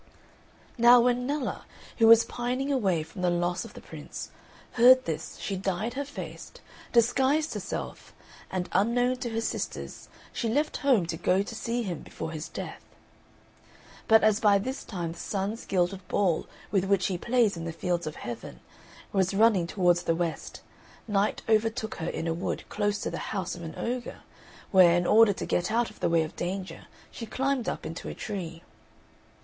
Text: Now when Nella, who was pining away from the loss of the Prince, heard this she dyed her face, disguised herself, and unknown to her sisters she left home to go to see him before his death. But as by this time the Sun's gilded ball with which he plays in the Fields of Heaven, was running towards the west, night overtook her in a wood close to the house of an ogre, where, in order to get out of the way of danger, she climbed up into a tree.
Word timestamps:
Now 0.79 0.99
when 1.01 1.27
Nella, 1.27 1.65
who 1.99 2.07
was 2.07 2.23
pining 2.25 2.71
away 2.71 3.03
from 3.03 3.21
the 3.21 3.29
loss 3.29 3.63
of 3.65 3.75
the 3.75 3.81
Prince, 3.81 4.31
heard 4.71 5.05
this 5.05 5.37
she 5.39 5.55
dyed 5.55 5.93
her 5.93 6.03
face, 6.05 6.51
disguised 6.91 7.53
herself, 7.53 8.11
and 8.49 8.67
unknown 8.71 9.17
to 9.17 9.29
her 9.29 9.41
sisters 9.41 10.09
she 10.33 10.49
left 10.49 10.77
home 10.77 11.05
to 11.05 11.17
go 11.17 11.43
to 11.43 11.53
see 11.53 11.83
him 11.83 11.99
before 11.99 12.31
his 12.31 12.49
death. 12.49 12.81
But 14.07 14.23
as 14.23 14.39
by 14.39 14.57
this 14.57 14.83
time 14.83 15.11
the 15.11 15.19
Sun's 15.19 15.65
gilded 15.67 16.07
ball 16.07 16.47
with 16.71 16.85
which 16.85 17.05
he 17.05 17.19
plays 17.19 17.55
in 17.55 17.65
the 17.65 17.71
Fields 17.71 18.07
of 18.07 18.15
Heaven, 18.15 18.59
was 19.13 19.35
running 19.35 19.67
towards 19.67 20.01
the 20.01 20.15
west, 20.15 20.61
night 21.07 21.43
overtook 21.47 21.93
her 22.01 22.09
in 22.09 22.25
a 22.27 22.33
wood 22.33 22.67
close 22.69 22.97
to 23.01 23.11
the 23.11 23.19
house 23.37 23.53
of 23.53 23.61
an 23.61 23.75
ogre, 23.77 24.21
where, 24.71 24.97
in 24.97 25.05
order 25.05 25.33
to 25.33 25.45
get 25.45 25.71
out 25.71 25.91
of 25.91 25.99
the 25.99 26.09
way 26.09 26.23
of 26.23 26.35
danger, 26.35 26.87
she 27.11 27.27
climbed 27.27 27.69
up 27.69 27.85
into 27.85 28.09
a 28.09 28.15
tree. 28.15 28.63